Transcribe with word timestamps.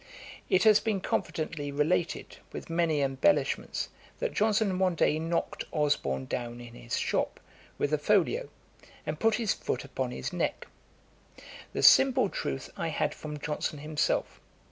It 0.49 0.63
has 0.63 0.79
been 0.79 0.99
confidently 0.99 1.71
related, 1.71 2.37
with 2.51 2.71
many 2.71 3.01
embellishments, 3.01 3.89
that 4.17 4.33
Johnson 4.33 4.79
one 4.79 4.95
day 4.95 5.19
knocked 5.19 5.65
Osborne 5.71 6.25
down 6.25 6.59
in 6.59 6.73
his 6.73 6.97
shop, 6.97 7.39
with 7.77 7.93
a 7.93 7.99
folio, 7.99 8.49
and 9.05 9.19
put 9.19 9.35
his 9.35 9.53
foot 9.53 9.85
upon 9.85 10.09
his 10.09 10.33
neck. 10.33 10.65
The 11.73 11.83
simple 11.83 12.29
truth 12.29 12.71
I 12.75 12.87
had 12.87 13.13
from 13.13 13.37
Johnson 13.37 13.77
himself. 13.77 14.41